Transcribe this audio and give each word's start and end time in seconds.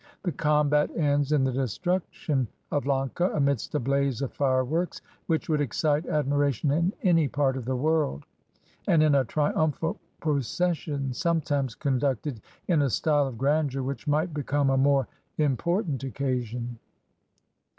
The 0.23 0.31
combat 0.31 0.89
ends 0.97 1.31
in 1.31 1.43
the 1.43 1.51
destruction 1.51 2.47
of 2.71 2.87
Lanka, 2.87 3.29
amidst 3.35 3.75
a 3.75 3.79
blaze 3.79 4.23
of 4.23 4.33
fireworks 4.33 4.99
which 5.27 5.47
would 5.47 5.61
excite 5.61 6.07
admiration 6.07 6.71
in 6.71 6.91
any 7.03 7.27
part 7.27 7.55
of 7.55 7.65
the 7.65 7.75
world, 7.75 8.25
and 8.87 9.03
in 9.03 9.13
a 9.13 9.23
triumphal 9.23 9.99
procession 10.19 11.13
some 11.13 11.39
times 11.39 11.75
conducted 11.75 12.41
in 12.67 12.81
a 12.81 12.89
style 12.89 13.27
of 13.27 13.37
grandeur 13.37 13.83
which 13.83 14.07
might 14.07 14.33
become 14.33 14.71
a 14.71 14.75
more 14.77 15.07
important 15.37 16.03
occasion. 16.03 16.79